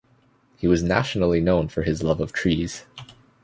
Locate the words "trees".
2.33-2.85